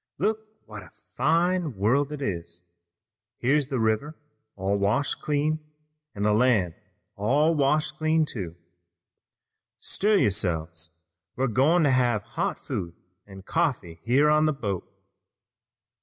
[0.17, 2.63] "Look what a fine world it is!
[3.37, 4.15] Here's the river
[4.55, 5.59] all washed clean,
[6.15, 6.73] an' the land
[7.15, 8.55] all washed clean, too!
[9.77, 10.97] Stir yourselves,
[11.35, 12.95] we're goin' to have hot food
[13.27, 14.91] an' coffee here on the boat.